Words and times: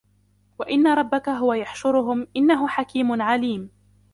وَإِنَّ 0.59 0.87
رَبَّكَ 0.87 1.29
هُوَ 1.29 1.53
يَحْشُرُهُمْ 1.53 2.27
إِنَّهُ 2.37 2.67
حَكِيمٌ 2.67 3.21
عَلِيمٌ 3.21 3.69